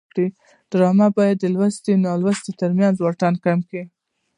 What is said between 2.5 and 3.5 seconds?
ترمنځ واټن